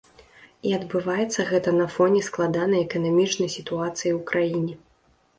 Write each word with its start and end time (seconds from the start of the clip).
І 0.67 0.71
адбываецца 0.75 1.43
гэта 1.49 1.73
на 1.79 1.85
фоне 1.95 2.21
складанай 2.27 2.81
эканамічнай 2.87 3.49
сітуацыі 3.57 4.11
ў 4.17 4.23
краіне. 4.33 4.73